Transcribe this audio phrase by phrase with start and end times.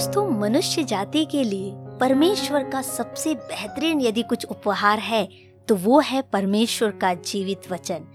[0.00, 5.24] दोस्तों मनुष्य जाति के लिए परमेश्वर का सबसे बेहतरीन यदि कुछ उपहार है
[5.68, 8.06] तो वो है परमेश्वर का जीवित वचन,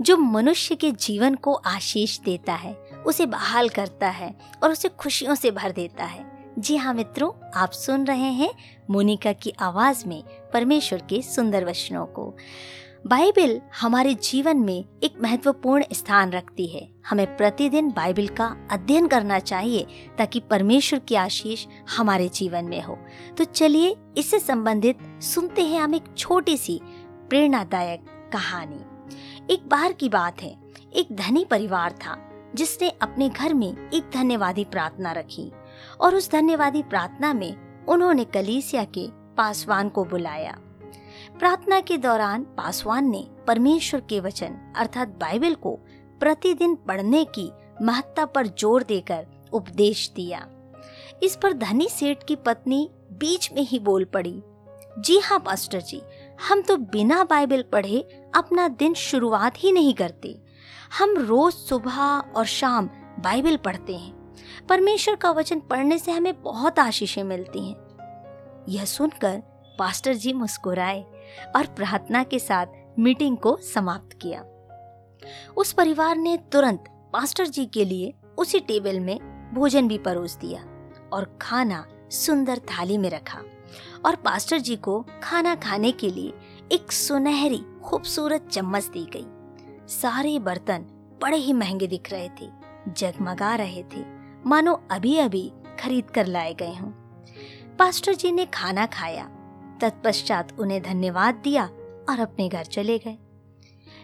[0.00, 2.74] जो मनुष्य के जीवन को आशीष देता है,
[3.06, 6.24] उसे बहाल करता है और उसे खुशियों से भर देता है।
[6.58, 8.50] जी हाँ मित्रों, आप सुन रहे हैं
[8.90, 12.34] मोनिका की आवाज़ में परमेश्वर के सुंदर वचनों को।
[13.06, 19.38] बाइबल हमारे जीवन में एक महत्वपूर्ण स्थान रखती है। हमें प्रतिदिन बाइबल का अध्ययन करना
[19.38, 19.86] चाहिए
[20.18, 21.66] ताकि परमेश्वर की आशीष
[21.96, 22.98] हमारे जीवन में हो।
[23.38, 26.80] तो चलिए इससे संबंधित सुनते हैं हम एक छोटी सी
[27.28, 28.80] प्रेरणादायक कहानी।
[29.54, 30.56] एक बार की बात है,
[30.94, 32.18] एक धनी परिवार था,
[32.54, 35.52] जिसने अपने घर में एक धन्यवादी प्रार्थना रखी
[36.00, 40.58] और उस धन्यवादी प्रार्थना में उन्होंने कलीसिया के पासवान को बुलाया।
[41.40, 45.70] प्रार्थना के दौरान पासवान ने परमेश्वर के वचन अर्थात बाइबल को
[46.20, 47.48] प्रतिदिन पढ़ने की
[47.82, 50.40] महत्ता पर ज़ोर देकर उपदेश दिया।
[51.22, 54.42] इस पर धनी सेठ की पत्नी बीच में ही बोल पड़ी,
[54.98, 56.02] जी हाँ पास्टर जी,
[56.48, 58.00] हम तो बिना बाइबल पढ़े
[58.34, 60.36] अपना दिन शुरुआत ही नहीं करते।
[60.98, 66.78] हम रोज सुबह और शाम बाइबल पढ़ते हैं। परमेश्वर का वचन पढ़ने से हमें बहुत
[66.78, 67.76] आशीषें मिलती हैं।
[68.68, 69.42] यह सुनकर
[69.80, 71.00] पास्टर जी मुस्कुराए
[71.56, 72.66] और प्रार्थना के साथ
[72.98, 74.44] मीटिंग को समाप्त किया।
[75.56, 79.18] उस परिवार ने तुरंत पास्टर जी के लिए उसी टेबल में
[79.54, 80.60] भोजन भी परोस दिया
[81.12, 83.38] और खाना सुंदर थाली में रखा
[84.06, 86.32] और पास्टर जी को खाना खाने के लिए
[86.72, 89.26] एक सुनहरी, खूबसूरत चम्मच दी गई।
[89.88, 90.86] सारे बर्तन
[91.22, 92.50] बड़े ही महँगे दिख रहे थे,
[92.88, 94.04] जगमगा रहे थे।
[94.46, 96.90] मानो अभी अभी खरीद कर लाए गए हों।
[97.76, 99.30] पास्टर जी ने खाना खाया
[99.80, 101.66] तत्पश्चात उन्हें धन्यवाद दिया
[102.08, 103.18] और अपने घर चले गए।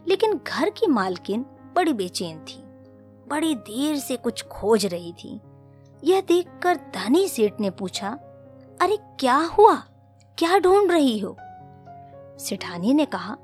[0.09, 2.63] लेकिन घर की मालकिन बड़ी बेचैन थी,
[3.29, 5.41] बड़ी देर से कुछ खोज रही थी।
[6.05, 8.09] यह देखकर धनी सेठ ने पूछा,
[8.81, 9.75] अरे, क्या हुआ?
[10.39, 11.37] क्या ढूंढ रही हो?
[12.41, 13.37] सेठानी ने कहा,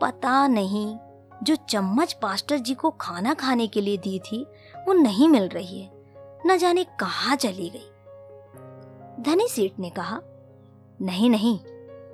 [0.00, 0.98] पता नहीं,
[1.42, 4.46] जो चम्मच पास्टर जी को खाना खाने के लिए दी थी,
[4.86, 5.90] वो नहीं मिल रही है,
[6.46, 7.90] न जाने कहाँ चली गई।
[9.22, 10.20] धनी सेठ ने कहा
[11.02, 11.58] नहीं नहीं,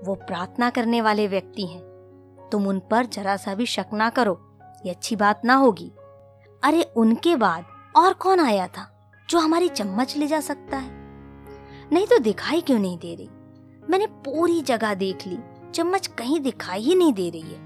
[0.05, 1.83] वो प्रार्थना करने वाले व्यक्ति हैं।
[2.53, 5.93] तुम उन पर जरा सा भी शक ना करो, ये अच्छी बात ना होगी।
[6.62, 7.65] अरे, उनके बाद
[7.97, 10.91] और कौन आया था जो हमारी चम्मच ले जा सकता है?
[11.93, 13.31] नहीं तो दिखाई क्यों नहीं दे रही?
[13.91, 15.39] मैंने पूरी जगह देख ली,
[15.71, 17.65] चम्मच कहीं दिखाई ही नहीं दे रही है।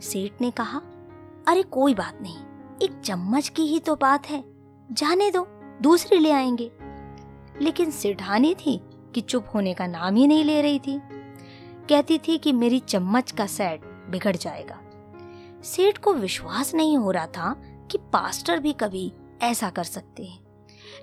[0.00, 0.78] सेठ ने कहा,
[1.48, 2.38] अरे, कोई बात नहीं,
[2.82, 4.44] एक चम्मच की ही तो बात है,
[4.92, 5.46] जाने दो,
[5.82, 6.70] दूसरी ले आएँगे।
[7.60, 8.82] लेकिन सेठानी थी
[9.14, 11.00] कि चुप होने का नाम ही नहीं ले रही थी।
[11.88, 14.80] कहती थी कि मेरी चम्मच का सेट बिगड़ जाएगा।
[15.64, 17.56] सेठ को विश्वास नहीं हो रहा था
[17.90, 19.12] कि पास्टर भी कभी
[19.42, 20.40] ऐसा कर सकते हैं।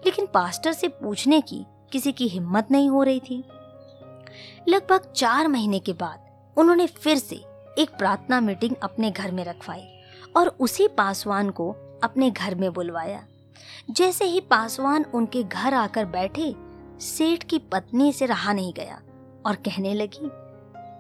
[0.06, 3.44] लेकिन पास्टर से पूछने की किसी की हिम्मत नहीं हो रही थी।
[4.68, 6.26] लगभग चार महीने के बाद
[6.58, 7.36] उन्होंने फिर से
[7.78, 9.84] एक प्रार्थना मीटिंग अपने घर में रखवाई
[10.38, 13.24] और उसी पासवान को अपने घर में बुलवाया।
[13.92, 16.56] जैसे ही पासवान उनके घर आकर बैठे
[17.02, 19.02] सेठ की पत्नी से रहा नहीं गया
[19.46, 20.30] और कहने लगी,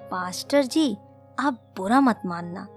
[0.09, 0.97] पास्टर जी,
[1.39, 2.67] आप बुरा मत मानना,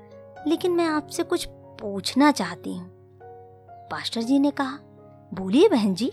[0.47, 2.91] लेकिन मैं आपसे कुछ पूछना चाहती हूँ।
[3.91, 4.79] पास्टर जी ने कहा,
[5.35, 6.07] बोलिए बहन जी,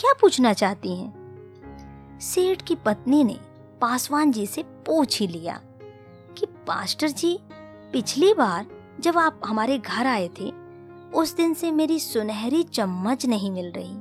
[0.00, 2.18] क्या पूछना चाहती हैं?
[2.20, 3.38] सेठ की पत्नी ने
[3.80, 5.60] पासवान जी से पूछ ही लिया
[6.38, 7.38] कि, पास्टर जी,
[7.92, 8.66] पिछली बार
[9.00, 10.52] जब आप हमारे घर आए थे,
[11.14, 13.96] उस दिन से मेरी सुनहरी चम्मच नहीं मिल रही।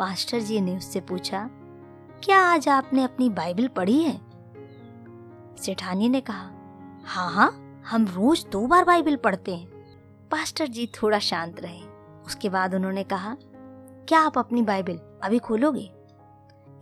[0.00, 1.48] पास्टर जी ने उससे पूछा,
[2.24, 4.12] क्या आज आपने अपनी बाइबल पढ़ी है?
[5.56, 6.50] सेठानी ने कहा
[7.06, 11.80] हाँ हाँ हम रोज दो बार बाइबल पढ़ते हैं। पास्टर जी थोड़ा शांत रहे।
[12.26, 13.36] उसके बाद उन्होंने कहा,
[14.08, 15.90] क्या आप अपनी बाइबल अभी खोलोगे?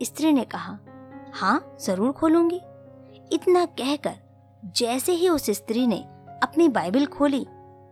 [0.02, 0.78] स्त्री ने कहा
[1.34, 2.60] हाँ ज़रूर खोलूँगी।
[3.32, 4.14] इतना कहकर,
[4.76, 6.00] जैसे ही उस स्त्री ने
[6.42, 7.46] अपनी बाइबल खोली,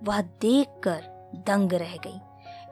[0.05, 2.19] वह देखकर दंग रह गई।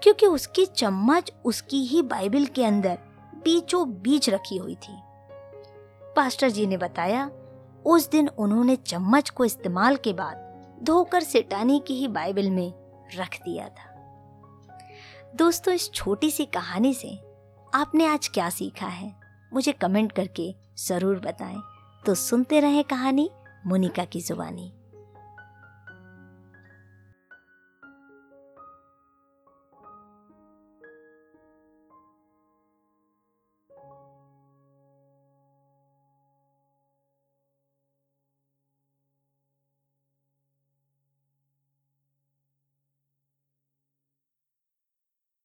[0.05, 2.99] क्योंकि उसकी चम्मच उसकी ही बाइबल के अंदर
[3.45, 4.97] बीचों बीच रखी हुई थी।
[6.17, 7.31] पास्टर जी ने बताया,
[7.87, 12.73] उस दिन उन्होंने चम्मच को इस्तेमाल के बाद धोकर सेटानी की ही बाइबल में
[13.17, 13.93] रख दिया था।
[15.37, 17.19] दोस्तों, इस छोटी सी कहानी से
[17.75, 19.15] आपने आज क्या सीखा है,
[19.53, 21.63] मुझे कमेंट करके ज़रूर बताएँ।
[22.07, 23.31] तो सुनते रहे कहानी,
[23.67, 24.73] मुनिका की जुबानी।